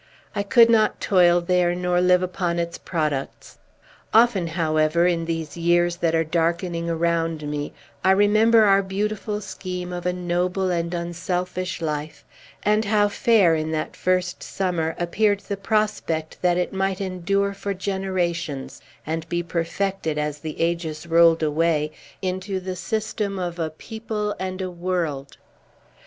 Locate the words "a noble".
10.07-10.71